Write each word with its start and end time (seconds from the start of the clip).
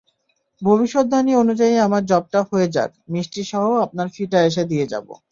ভবিষ্যদ্বাণী 0.61 1.31
অনুযায়ী 1.35 1.75
আমার 1.77 2.01
জবটা 2.05 2.39
হয়ে 2.49 2.67
যাক, 2.75 2.91
মিষ্টিসহ 3.09 3.63
আপনার 3.85 4.07
ফি-টা 4.15 4.39
এসে 4.49 4.63
দিয়ে 4.71 4.85
যাব। 4.93 5.07